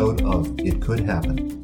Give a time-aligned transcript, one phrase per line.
[0.00, 1.60] episode of It Could Happen.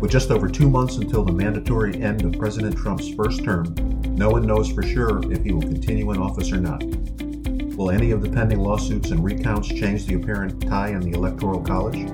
[0.00, 3.74] With just over two months until the mandatory end of President Trump's first term,
[4.16, 6.82] no one knows for sure if he will continue in office or not.
[6.82, 11.62] Will any of the pending lawsuits and recounts change the apparent tie in the Electoral
[11.62, 12.06] College?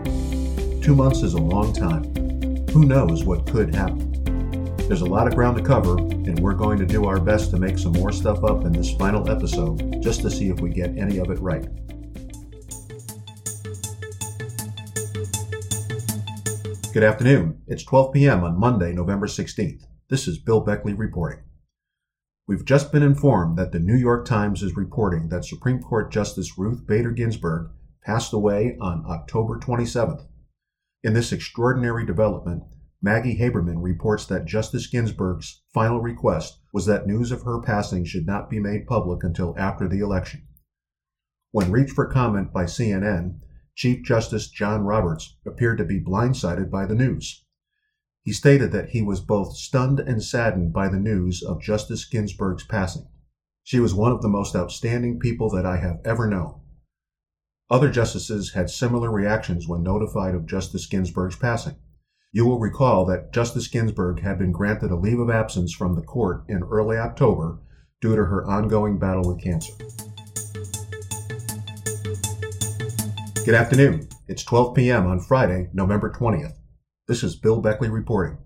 [0.85, 2.05] Two months is a long time.
[2.71, 4.13] Who knows what could happen?
[4.87, 7.57] There's a lot of ground to cover, and we're going to do our best to
[7.57, 10.97] make some more stuff up in this final episode just to see if we get
[10.97, 11.67] any of it right.
[16.97, 17.61] Good afternoon.
[17.67, 18.43] It's 12 p.m.
[18.43, 19.83] on Monday, November 16th.
[20.09, 21.41] This is Bill Beckley reporting.
[22.49, 26.57] We've just been informed that the New York Times is reporting that Supreme Court Justice
[26.57, 27.69] Ruth Bader Ginsburg
[28.03, 30.27] passed away on October 27th.
[31.05, 32.63] In this extraordinary development,
[33.03, 38.25] Maggie Haberman reports that Justice Ginsburg's final request was that news of her passing should
[38.27, 40.49] not be made public until after the election.
[41.51, 43.41] When reached for comment by CNN,
[43.77, 47.45] Chief Justice John Roberts appeared to be blindsided by the news.
[48.23, 52.65] He stated that he was both stunned and saddened by the news of Justice Ginsburg's
[52.65, 53.07] passing.
[53.63, 56.63] She was one of the most outstanding people that I have ever known.
[57.69, 61.77] Other justices had similar reactions when notified of Justice Ginsburg's passing.
[62.33, 66.03] You will recall that Justice Ginsburg had been granted a leave of absence from the
[66.03, 67.59] court in early October
[68.01, 69.75] due to her ongoing battle with cancer.
[73.47, 74.09] Good afternoon.
[74.27, 75.07] It's 12 p.m.
[75.07, 76.57] on Friday, November 20th.
[77.07, 78.39] This is Bill Beckley reporting.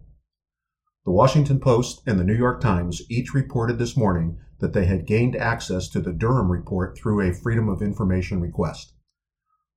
[1.07, 5.07] The Washington Post and the New York Times each reported this morning that they had
[5.07, 8.93] gained access to the Durham report through a Freedom of Information request.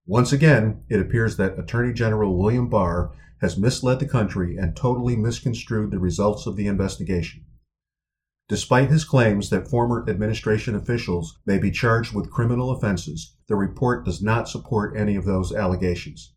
[0.05, 5.15] Once again, it appears that Attorney General William Barr has misled the country and totally
[5.15, 7.45] misconstrued the results of the investigation.
[8.49, 14.03] Despite his claims that former administration officials may be charged with criminal offenses, the report
[14.03, 16.33] does not support any of those allegations.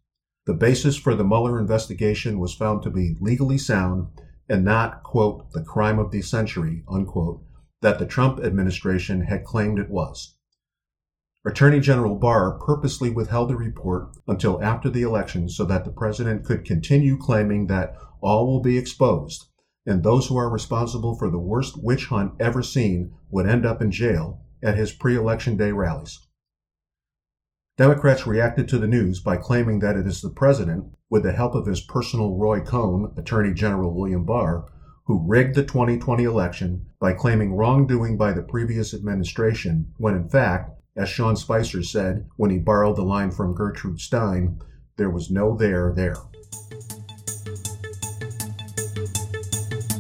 [0.47, 4.09] The basis for the Mueller investigation was found to be legally sound
[4.49, 7.43] and not, quote, the crime of the century, unquote,
[7.83, 10.37] that the Trump administration had claimed it was.
[11.45, 16.45] Attorney General Barr purposely withheld the report until after the election so that the president
[16.45, 19.47] could continue claiming that all will be exposed
[19.87, 23.81] and those who are responsible for the worst witch hunt ever seen would end up
[23.81, 26.19] in jail at his pre election day rallies.
[27.79, 31.55] Democrats reacted to the news by claiming that it is the president, with the help
[31.55, 34.65] of his personal Roy Cohn, Attorney General William Barr,
[35.05, 40.71] who rigged the 2020 election by claiming wrongdoing by the previous administration, when in fact,
[40.97, 44.59] as Sean Spicer said when he borrowed the line from Gertrude Stein,
[44.97, 46.17] there was no there there.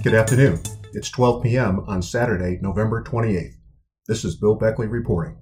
[0.07, 0.63] Good afternoon.
[0.93, 1.81] It's 12 p.m.
[1.89, 3.57] on Saturday, November 28th.
[4.07, 5.37] This is Bill Beckley reporting.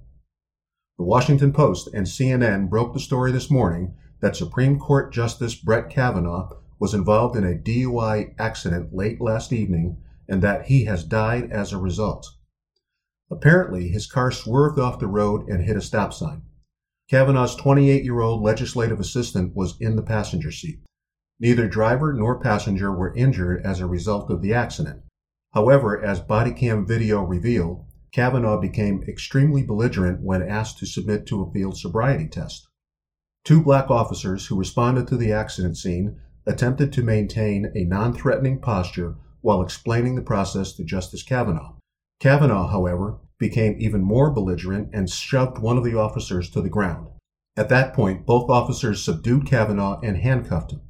[0.96, 5.90] The Washington Post and CNN broke the story this morning that Supreme Court Justice Brett
[5.90, 6.48] Kavanaugh
[6.78, 9.98] was involved in a DUI accident late last evening
[10.30, 12.26] and that he has died as a result.
[13.30, 16.40] Apparently, his car swerved off the road and hit a stop sign.
[17.10, 20.80] Kavanaugh's 28 year old legislative assistant was in the passenger seat.
[21.40, 25.02] Neither driver nor passenger were injured as a result of the accident.
[25.52, 31.42] However, as body cam video revealed, Kavanaugh became extremely belligerent when asked to submit to
[31.42, 32.68] a field sobriety test.
[33.44, 38.60] Two black officers who responded to the accident scene attempted to maintain a non threatening
[38.60, 41.74] posture while explaining the process to Justice Kavanaugh.
[42.20, 47.08] Kavanaugh, however, became even more belligerent and shoved one of the officers to the ground.
[47.56, 50.80] At that point, both officers subdued Kavanaugh and handcuffed him.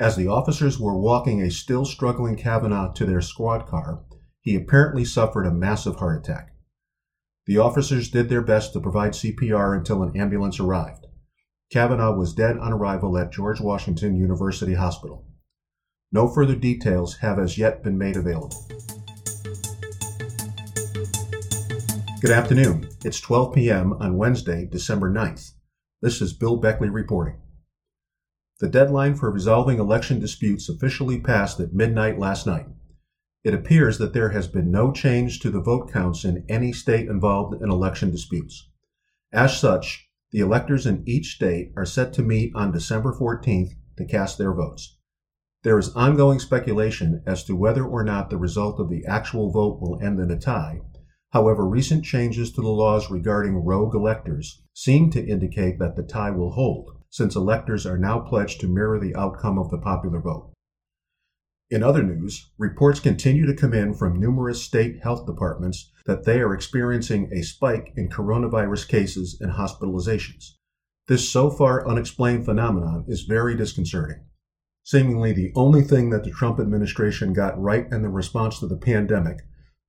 [0.00, 4.02] As the officers were walking a still struggling Kavanaugh to their squad car,
[4.40, 6.54] he apparently suffered a massive heart attack.
[7.44, 11.06] The officers did their best to provide CPR until an ambulance arrived.
[11.70, 15.26] Kavanaugh was dead on arrival at George Washington University Hospital.
[16.10, 18.56] No further details have as yet been made available.
[22.22, 22.88] Good afternoon.
[23.04, 23.92] It's 12 p.m.
[24.00, 25.50] on Wednesday, December 9th.
[26.00, 27.36] This is Bill Beckley reporting.
[28.60, 32.66] The deadline for resolving election disputes officially passed at midnight last night.
[33.42, 37.08] It appears that there has been no change to the vote counts in any state
[37.08, 38.68] involved in election disputes.
[39.32, 44.04] As such, the electors in each state are set to meet on December 14th to
[44.04, 44.98] cast their votes.
[45.62, 49.80] There is ongoing speculation as to whether or not the result of the actual vote
[49.80, 50.82] will end in a tie.
[51.30, 56.30] However, recent changes to the laws regarding rogue electors seem to indicate that the tie
[56.30, 60.52] will hold since electors are now pledged to mirror the outcome of the popular vote.
[61.70, 66.40] In other news, reports continue to come in from numerous state health departments that they
[66.40, 70.54] are experiencing a spike in coronavirus cases and hospitalizations.
[71.06, 74.24] This so far unexplained phenomenon is very disconcerting.
[74.82, 78.76] Seemingly the only thing that the Trump administration got right in the response to the
[78.76, 79.38] pandemic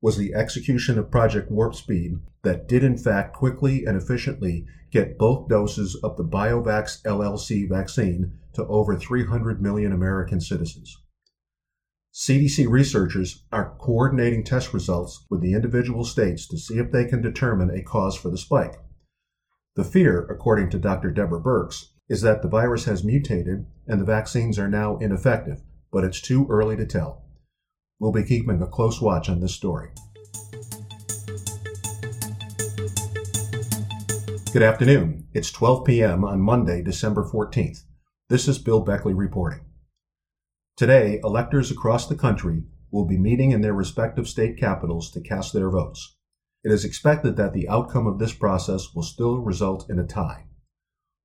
[0.02, 5.18] was the execution of Project Warp Speed that did in fact quickly and efficiently get
[5.18, 10.98] both doses of the BioVax LLC vaccine to over 300 million American citizens.
[12.14, 17.22] CDC researchers are coordinating test results with the individual states to see if they can
[17.22, 18.76] determine a cause for the spike.
[19.76, 21.12] The fear, according to Dr.
[21.12, 25.62] Deborah Birx, is that the virus has mutated and the vaccines are now ineffective,
[25.94, 27.24] but it's too early to tell.
[28.02, 29.90] We'll be keeping a close watch on this story.
[34.52, 35.28] Good afternoon.
[35.36, 36.26] It's 12 p.m.
[36.26, 37.84] on Monday, December 14th.
[38.28, 39.60] This is Bill Beckley reporting.
[40.76, 45.54] Today, electors across the country will be meeting in their respective state capitals to cast
[45.54, 46.16] their votes.
[46.64, 50.48] It is expected that the outcome of this process will still result in a tie.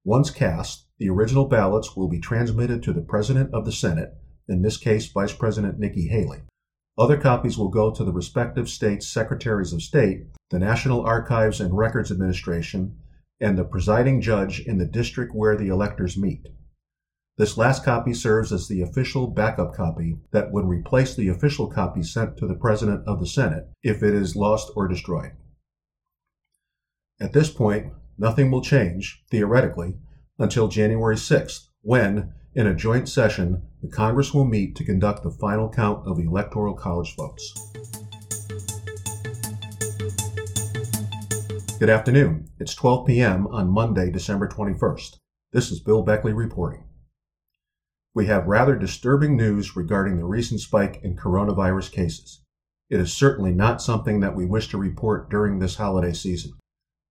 [0.05, 4.11] Once cast, the original ballots will be transmitted to the President of the Senate,
[4.47, 6.43] in this case Vice President Nikki Haley.
[6.99, 11.77] Other copies will go to the respective states' Secretaries of State, the National Archives and
[11.77, 12.97] Records Administration,
[13.39, 16.49] and the presiding judge in the district where the electors meet.
[17.37, 22.03] This last copy serves as the official backup copy that would replace the official copy
[22.03, 25.33] sent to the President of the Senate if it is lost or destroyed.
[27.21, 29.97] At this point, nothing will change, theoretically,
[30.39, 35.31] until January 6th, when, in a joint session, the Congress will meet to conduct the
[35.31, 37.55] final count of Electoral College votes.
[41.79, 42.49] Good afternoon.
[42.59, 43.47] It's 12 p.m.
[43.47, 45.19] on Monday, December 21st.
[45.53, 46.83] This is Bill Beckley reporting
[48.17, 52.41] we have rather disturbing news regarding the recent spike in coronavirus cases.
[52.89, 56.53] It is certainly not something that we wish to report during this holiday season.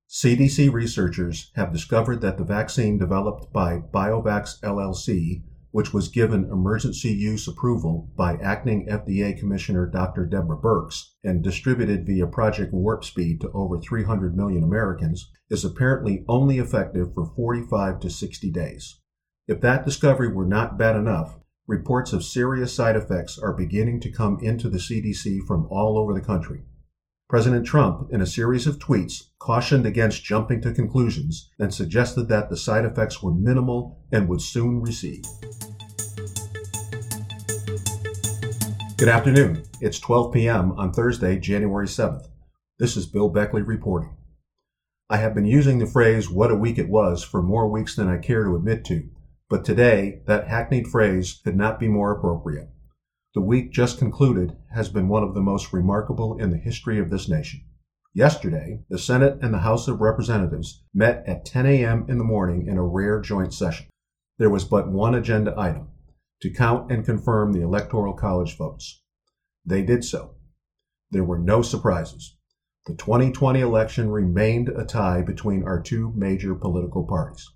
[0.10, 5.42] CDC researchers have discovered that the vaccine developed by BioVax LLC,
[5.72, 10.28] which was given emergency use approval by acting FDA Commissioner Dr.
[10.28, 16.24] Deborah Birx and distributed via Project Warp Speed to over 300 million Americans, is apparently
[16.30, 19.00] only effective for 45 to 60 days.
[19.48, 24.12] If that discovery were not bad enough, reports of serious side effects are beginning to
[24.12, 26.62] come into the CDC from all over the country.
[27.27, 32.51] President Trump, in a series of tweets, cautioned against jumping to conclusions and suggested that
[32.51, 35.25] the side effects were minimal and would soon recede.
[38.98, 39.63] Good afternoon.
[39.81, 40.74] It's 12 p.m.
[40.74, 42.27] on Thursday, January 7th.
[42.77, 44.16] This is Bill Beckley reporting.
[45.10, 48.07] I have been using the phrase what a week it was for more weeks than
[48.07, 49.10] I care to admit to,
[49.50, 52.69] but today, that hackneyed phrase could not be more appropriate.
[53.36, 57.10] The week just concluded has been one of the most remarkable in the history of
[57.10, 57.66] this nation.
[58.14, 62.06] Yesterday, the Senate and the House of Representatives met at 10 a.m.
[62.08, 63.88] in the morning in a rare joint session.
[64.38, 65.90] There was but one agenda item
[66.44, 69.02] to count and confirm the Electoral College votes.
[69.66, 70.36] They did so.
[71.12, 72.38] There were no surprises.
[72.86, 77.52] The 2020 election remained a tie between our two major political parties.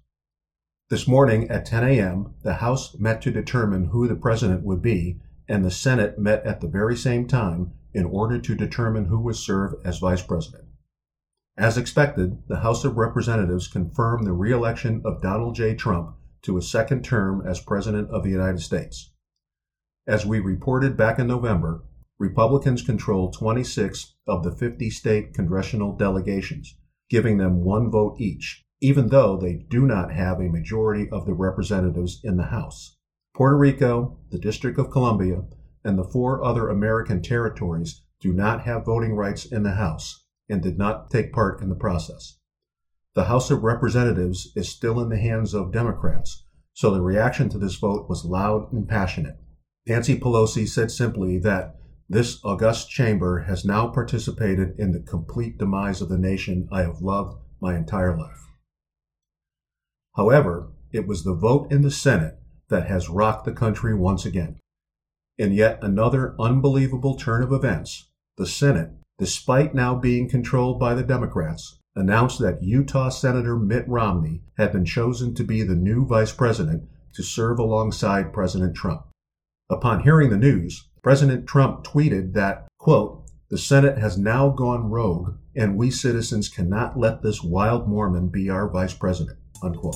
[0.90, 5.22] This morning at 10 a.m., the House met to determine who the president would be,
[5.50, 9.36] and the Senate met at the very same time in order to determine who would
[9.36, 10.65] serve as vice president.
[11.58, 15.75] As expected, the House of Representatives confirmed the reelection of Donald J.
[15.75, 19.12] Trump to a second term as President of the United States.
[20.08, 21.84] As we reported back in November,
[22.20, 26.77] Republicans control 26 of the 50 state congressional delegations,
[27.10, 31.34] giving them one vote each, even though they do not have a majority of the
[31.34, 32.99] representatives in the House.
[33.39, 35.46] Puerto Rico, the District of Columbia,
[35.86, 40.62] and the four other American territories do not have voting rights in the House and
[40.62, 42.38] did not take part in the process.
[43.15, 47.58] The House of Representatives is still in the hands of Democrats, so the reaction to
[47.58, 49.38] this vote was loud and passionate.
[49.88, 51.77] Nancy Pelosi said simply that
[52.10, 57.00] this august chamber has now participated in the complete demise of the nation I have
[57.00, 58.48] loved my entire life.
[60.17, 62.38] However, it was the vote in the Senate
[62.70, 64.60] that has rocked the country once again.
[65.38, 71.04] In yet another unbelievable turn of events, the Senate, despite now being controlled by the
[71.04, 76.32] Democrats, announced that Utah Senator Mitt Romney had been chosen to be the new vice
[76.32, 76.84] president
[77.14, 79.06] to serve alongside President Trump.
[79.70, 85.36] Upon hearing the news, President Trump tweeted that, quote, the Senate has now gone rogue,
[85.56, 89.38] and we citizens cannot let this wild Mormon be our vice president.
[89.64, 89.96] Unquote.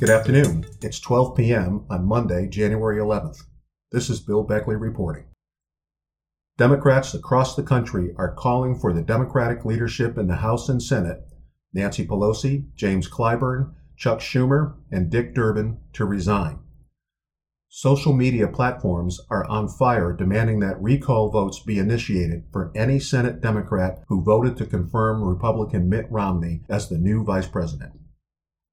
[0.00, 0.64] Good afternoon.
[0.80, 1.84] It's 12 p.m.
[1.90, 3.42] on Monday, January 11th.
[3.90, 5.24] This is Bill Beckley reporting.
[6.56, 11.24] Democrats across the country are calling for the Democratic leadership in the House and Senate
[11.72, 16.60] Nancy Pelosi, James Clyburn, Chuck Schumer, and Dick Durbin to resign.
[17.68, 23.40] Social media platforms are on fire demanding that recall votes be initiated for any Senate
[23.40, 27.94] Democrat who voted to confirm Republican Mitt Romney as the new vice president.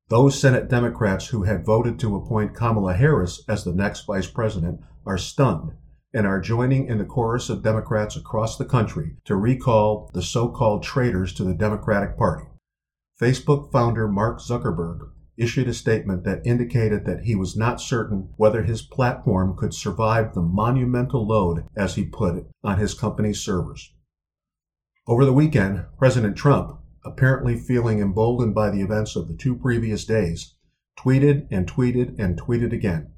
[0.07, 4.81] Those Senate Democrats who had voted to appoint Kamala Harris as the next vice president
[5.03, 5.71] are stunned
[6.13, 10.47] and are joining in the chorus of Democrats across the country to recall the so
[10.47, 12.45] called traitors to the Democratic Party.
[13.19, 18.63] Facebook founder Mark Zuckerberg issued a statement that indicated that he was not certain whether
[18.63, 23.91] his platform could survive the monumental load, as he put it, on his company's servers.
[25.07, 30.05] Over the weekend, President Trump, apparently feeling emboldened by the events of the two previous
[30.05, 30.55] days,
[30.97, 33.11] tweeted and tweeted and tweeted again.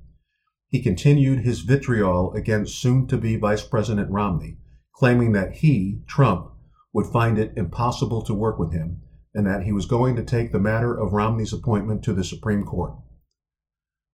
[0.68, 4.58] He continued his vitriol against soon to be Vice President Romney,
[4.94, 6.52] claiming that he, Trump,
[6.94, 9.02] would find it impossible to work with him
[9.34, 12.64] and that he was going to take the matter of Romney's appointment to the Supreme
[12.64, 12.96] Court.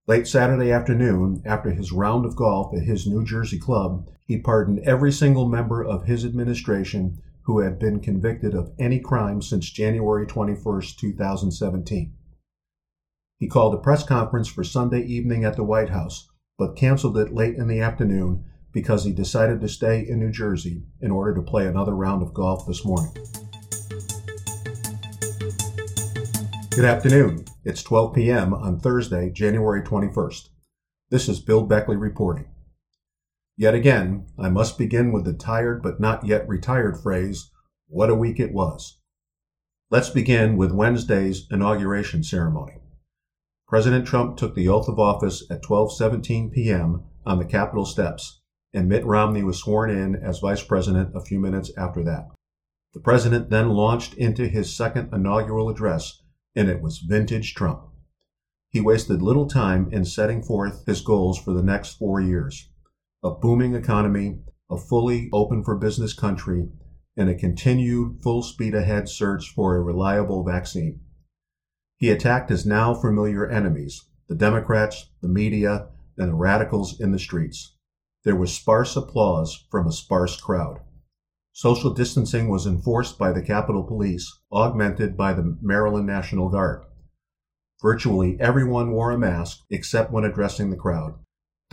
[0.06, 4.80] Late Saturday afternoon, after his round of golf at his New Jersey club, he pardoned
[4.80, 10.26] every single member of his administration who had been convicted of any crime since January
[10.26, 12.14] 21, 2017.
[13.38, 17.34] He called a press conference for Sunday evening at the White House, but canceled it
[17.34, 21.42] late in the afternoon because he decided to stay in New Jersey in order to
[21.42, 23.14] play another round of golf this morning.
[26.72, 27.46] Good afternoon.
[27.66, 28.54] It's 12 p.m.
[28.54, 30.50] on Thursday, January 21st.
[31.12, 32.46] This is Bill Beckley reporting.
[33.56, 37.52] Yet again, I must begin with the tired but not yet retired phrase,
[37.88, 38.98] what a week it was.
[39.92, 42.80] Let's begin with Wednesday's inauguration ceremony.
[43.68, 47.04] President Trump took the oath of office at 12:17 p.m.
[47.28, 48.42] on the Capitol steps,
[48.74, 52.30] and Mitt Romney was sworn in as vice president a few minutes after that.
[52.96, 56.22] The president then launched into his second inaugural address
[56.56, 57.84] and it was vintage Trump.
[58.70, 62.70] He wasted little time in setting forth his goals for the next four years
[63.24, 64.40] a booming economy,
[64.70, 66.68] a fully open for business country,
[67.16, 71.00] and a continued full speed ahead search for a reliable vaccine.
[71.98, 77.20] He attacked his now familiar enemies the Democrats, the media, and the radicals in the
[77.20, 77.76] streets.
[78.24, 80.80] There was sparse applause from a sparse crowd.
[81.52, 86.84] Social distancing was enforced by the Capitol Police, augmented by the Maryland National Guard.
[87.82, 91.16] Virtually everyone wore a mask except when addressing the crowd.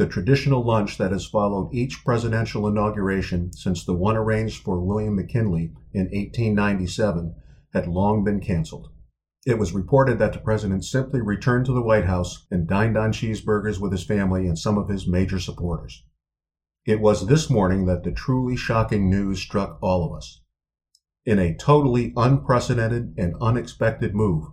[0.00, 5.14] The traditional lunch that has followed each presidential inauguration since the one arranged for William
[5.14, 7.35] McKinley in 1897
[7.75, 8.88] had long been canceled.
[9.45, 13.12] It was reported that the president simply returned to the White House and dined on
[13.12, 16.02] cheeseburgers with his family and some of his major supporters.
[16.87, 20.40] It was this morning that the truly shocking news struck all of us.
[21.26, 24.47] In a totally unprecedented and unexpected move,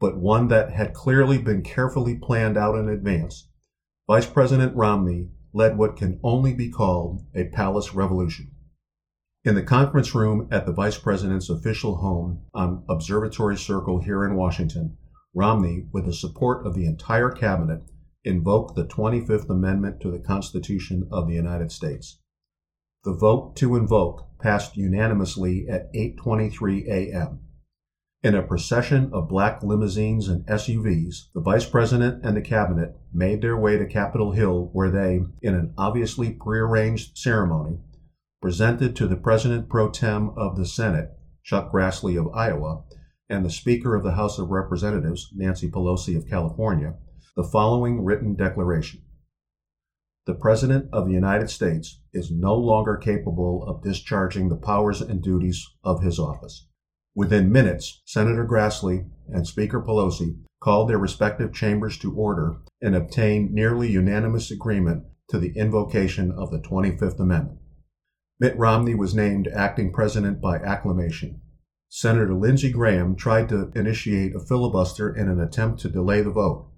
[0.00, 3.47] but one that had clearly been carefully planned out in advance,
[4.08, 8.50] Vice President Romney led what can only be called a palace revolution.
[9.44, 14.34] In the conference room at the Vice President's official home on Observatory Circle here in
[14.34, 14.96] Washington,
[15.34, 17.82] Romney, with the support of the entire cabinet,
[18.24, 22.18] invoked the 25th Amendment to the Constitution of the United States.
[23.04, 27.40] The vote to invoke passed unanimously at 8:23 a.m.
[28.20, 33.40] In a procession of black limousines and SUVs, the Vice President and the Cabinet made
[33.40, 37.78] their way to Capitol Hill where they, in an obviously prearranged ceremony,
[38.42, 41.12] presented to the President pro tem of the Senate,
[41.44, 42.82] Chuck Grassley of Iowa,
[43.28, 46.94] and the Speaker of the House of Representatives, Nancy Pelosi of California,
[47.36, 49.00] the following written declaration.
[50.26, 55.22] The President of the United States is no longer capable of discharging the powers and
[55.22, 56.67] duties of his office.
[57.18, 63.50] Within minutes, Senator Grassley and Speaker Pelosi called their respective chambers to order and obtained
[63.50, 67.58] nearly unanimous agreement to the invocation of the 25th Amendment.
[68.38, 71.40] Mitt Romney was named acting president by acclamation.
[71.88, 76.70] Senator Lindsey Graham tried to initiate a filibuster in an attempt to delay the vote,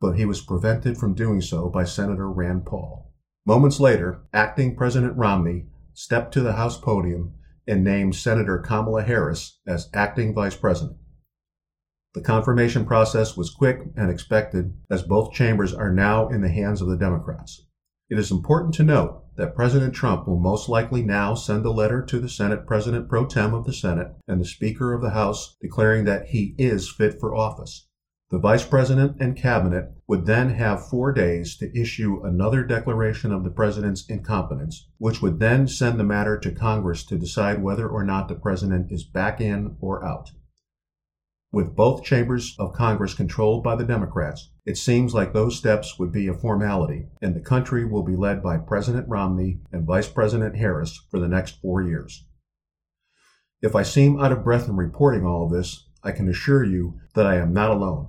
[0.00, 3.12] but he was prevented from doing so by Senator Rand Paul.
[3.46, 7.34] Moments later, acting President Romney stepped to the House podium
[7.66, 10.98] and named Senator Kamala Harris as acting vice president.
[12.14, 16.80] The confirmation process was quick and expected, as both chambers are now in the hands
[16.80, 17.66] of the Democrats.
[18.08, 22.02] It is important to note that President Trump will most likely now send a letter
[22.02, 25.56] to the Senate President pro tem of the Senate and the Speaker of the House
[25.60, 27.88] declaring that he is fit for office.
[28.30, 33.44] The Vice President and Cabinet would then have four days to issue another declaration of
[33.44, 38.02] the President's incompetence, which would then send the matter to Congress to decide whether or
[38.02, 40.30] not the President is back in or out.
[41.52, 46.10] With both chambers of Congress controlled by the Democrats, it seems like those steps would
[46.10, 50.56] be a formality, and the country will be led by President Romney and Vice President
[50.56, 52.24] Harris for the next four years.
[53.62, 57.26] If I seem out of breath in reporting all this, I can assure you that
[57.26, 58.08] I am not alone.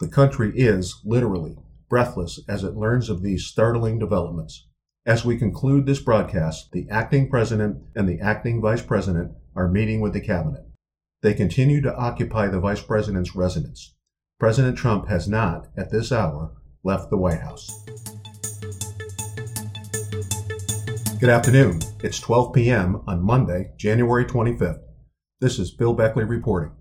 [0.00, 1.58] The country is, literally,
[1.90, 4.66] breathless as it learns of these startling developments.
[5.04, 10.00] As we conclude this broadcast, the acting president and the acting vice president are meeting
[10.00, 10.62] with the cabinet.
[11.22, 13.94] They continue to occupy the vice president's residence.
[14.38, 17.70] President Trump has not, at this hour, left the White House.
[21.20, 21.80] Good afternoon.
[22.02, 23.02] It's 12 p.m.
[23.06, 24.80] on Monday, January 25th.
[25.40, 26.72] This is Bill Beckley reporting.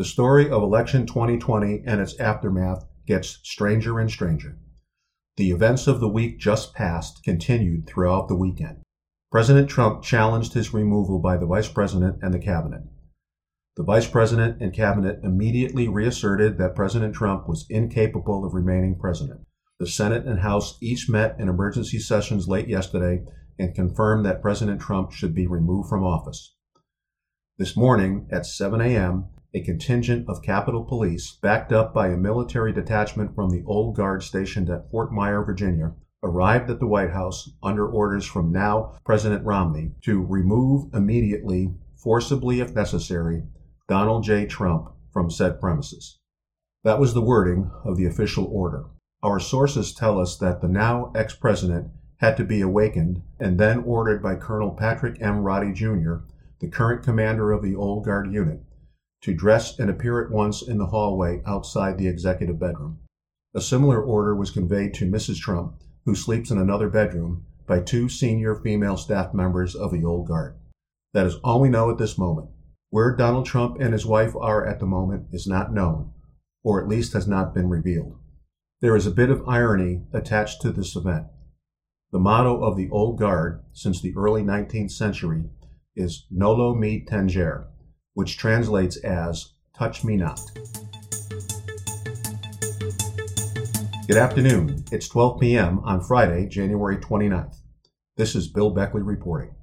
[0.00, 4.56] The story of election 2020 and its aftermath gets stranger and stranger.
[5.36, 8.78] The events of the week just past continued throughout the weekend.
[9.30, 12.84] President Trump challenged his removal by the Vice President and the Cabinet.
[13.76, 19.42] The Vice President and Cabinet immediately reasserted that President Trump was incapable of remaining president.
[19.78, 23.26] The Senate and House each met in emergency sessions late yesterday
[23.58, 26.54] and confirmed that President Trump should be removed from office.
[27.58, 32.72] This morning at 7 a.m., a contingent of Capitol Police, backed up by a military
[32.72, 35.92] detachment from the Old Guard stationed at Fort Myer, Virginia,
[36.22, 42.60] arrived at the White House under orders from now President Romney to remove immediately, forcibly
[42.60, 43.42] if necessary,
[43.88, 44.46] Donald J.
[44.46, 46.18] Trump from said premises.
[46.84, 48.86] That was the wording of the official order.
[49.22, 53.82] Our sources tell us that the now ex president had to be awakened and then
[53.82, 55.40] ordered by Colonel Patrick M.
[55.40, 56.16] Roddy Jr.,
[56.60, 58.62] the current commander of the Old Guard unit,
[59.22, 62.98] to dress and appear at once in the hallway outside the executive bedroom.
[63.54, 65.38] A similar order was conveyed to Mrs.
[65.38, 70.26] Trump who sleeps in another bedroom, by two senior female staff members of the old
[70.26, 70.58] guard.
[71.12, 72.48] That is all we know at this moment.
[72.88, 76.12] Where Donald Trump and his wife are at the moment is not known,
[76.64, 78.18] or at least has not been revealed.
[78.80, 81.26] There is a bit of irony attached to this event.
[82.10, 85.44] The motto of the old guard since the early 19th century
[85.94, 87.66] is Nolo me tangere,
[88.20, 90.38] which translates as touch me not.
[94.06, 94.84] Good afternoon.
[94.92, 95.78] It's 12 p.m.
[95.84, 97.56] on Friday, January 29th.
[98.18, 99.54] This is Bill Beckley reporting.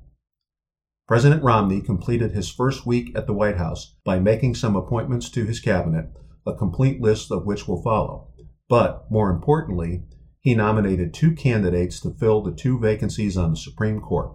[1.08, 5.46] President Romney completed his first week at the White House by making some appointments to
[5.46, 6.08] his cabinet,
[6.48, 8.34] a complete list of which will follow.
[8.68, 10.02] But, more importantly,
[10.40, 14.32] he nominated two candidates to fill the two vacancies on the Supreme Court.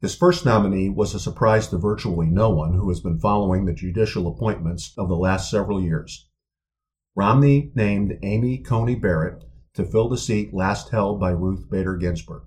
[0.00, 3.72] His first nominee was a surprise to virtually no one who has been following the
[3.72, 6.28] judicial appointments of the last several years.
[7.14, 12.42] Romney named Amy Coney Barrett to fill the seat last held by Ruth Bader Ginsburg.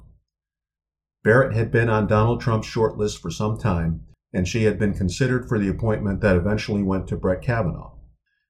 [1.23, 5.49] Barrett had been on Donald Trump's shortlist for some time, and she had been considered
[5.49, 7.95] for the appointment that eventually went to Brett Kavanaugh.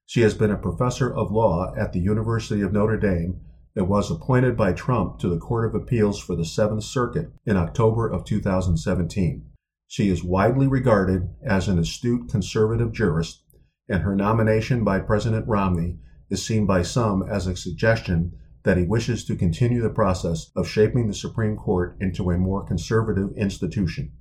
[0.06, 3.40] She has been a professor of law at the University of Notre Dame
[3.76, 7.58] and was appointed by Trump to the Court of Appeals for the Seventh Circuit in
[7.58, 9.46] October of 2017.
[9.88, 13.44] She is widely regarded as an astute conservative jurist,
[13.88, 15.98] and her nomination by President Romney
[16.30, 20.68] is seen by some as a suggestion that he wishes to continue the process of
[20.68, 24.12] shaping the Supreme Court into a more conservative institution.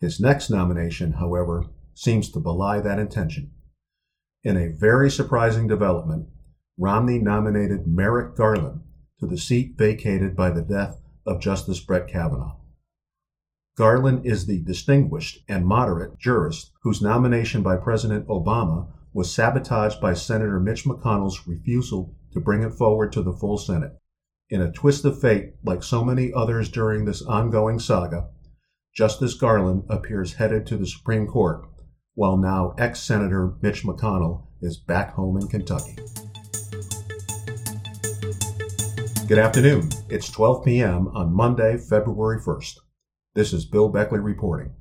[0.00, 3.52] His next nomination, however, seems to belie that intention.
[4.44, 6.28] In a very surprising development,
[6.78, 8.82] Romney nominated Merrick Garland
[9.18, 12.56] to the seat vacated by the death of Justice Brett Kavanaugh.
[13.76, 20.12] Garland is the distinguished and moderate jurist whose nomination by President Obama was sabotaged by
[20.12, 23.92] Senator Mitch McConnell's refusal to bring it forward to the full Senate.
[24.50, 28.28] In a twist of fate, like so many others during this ongoing saga,
[28.94, 31.66] Justice Garland appears headed to the Supreme Court,
[32.14, 35.96] while now ex Senator Mitch McConnell is back home in Kentucky.
[39.26, 39.88] Good afternoon.
[40.08, 41.08] It's 12 p.m.
[41.08, 42.74] on Monday, February 1st.
[43.34, 44.76] This is Bill Beckley reporting.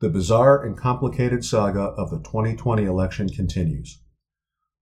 [0.00, 4.00] The bizarre and complicated saga of the 2020 election continues.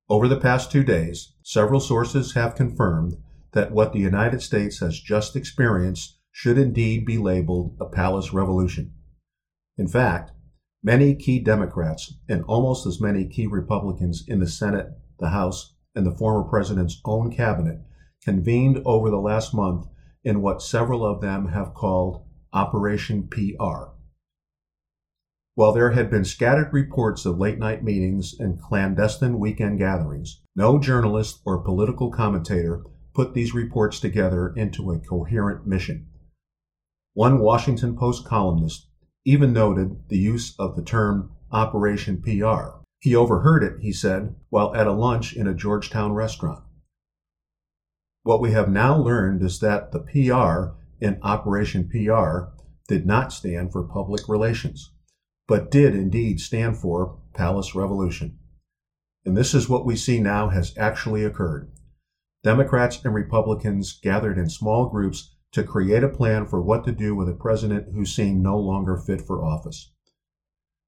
[0.09, 3.19] Over the past two days, several sources have confirmed
[3.53, 8.95] that what the United States has just experienced should indeed be labeled a palace revolution.
[9.77, 10.33] In fact,
[10.83, 14.87] many key Democrats and almost as many key Republicans in the Senate,
[15.19, 17.83] the House, and the former president's own cabinet
[18.23, 19.87] convened over the last month
[20.25, 23.93] in what several of them have called Operation PR.
[25.55, 30.79] While there had been scattered reports of late night meetings and clandestine weekend gatherings, no
[30.79, 36.07] journalist or political commentator put these reports together into a coherent mission.
[37.13, 38.89] One Washington Post columnist
[39.25, 44.75] even noted the use of the term Operation PR, He overheard it, he said, while
[44.75, 46.65] at a lunch in a Georgetown restaurant.
[48.25, 52.53] What we have now learned is that the PR in Operation PR
[52.87, 54.93] did not stand for public relations,
[55.49, 58.39] but did indeed stand for Palace Revolution.
[59.25, 61.73] And this is what we see now has actually occurred.
[62.45, 67.17] Democrats and Republicans gathered in small groups to create a plan for what to do
[67.17, 69.91] with a president who seemed no longer fit for office.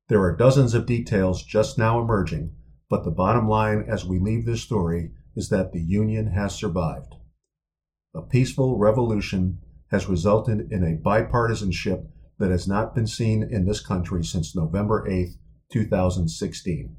[0.09, 2.55] There are dozens of details just now emerging,
[2.89, 7.17] but the bottom line as we leave this story is that the Union has survived.
[8.17, 9.59] A peaceful revolution
[9.91, 12.07] has resulted in a bipartisanship
[12.39, 15.31] that has not been seen in this country since November 8,
[15.73, 16.97] 2016.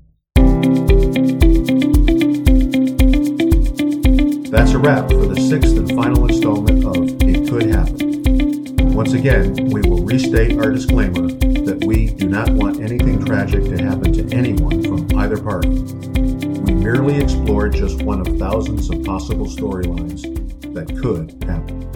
[4.51, 8.93] That's a wrap for the sixth and final installment of It Could Happen.
[8.93, 13.81] Once again, we will restate our disclaimer that we do not want anything tragic to
[13.81, 15.69] happen to anyone from either party.
[15.69, 20.44] We merely explored just one of thousands of possible storylines
[20.75, 21.94] that could happen.